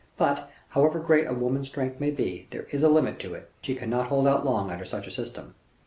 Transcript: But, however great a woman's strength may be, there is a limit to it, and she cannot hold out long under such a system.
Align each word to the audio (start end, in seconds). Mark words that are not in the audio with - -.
But, 0.17 0.49
however 0.69 0.97
great 0.99 1.27
a 1.27 1.33
woman's 1.35 1.67
strength 1.67 1.99
may 1.99 2.09
be, 2.09 2.47
there 2.49 2.65
is 2.71 2.81
a 2.81 2.89
limit 2.89 3.19
to 3.19 3.35
it, 3.35 3.41
and 3.43 3.47
she 3.61 3.75
cannot 3.75 4.07
hold 4.07 4.27
out 4.27 4.43
long 4.43 4.71
under 4.71 4.83
such 4.83 5.05
a 5.05 5.11
system. 5.11 5.53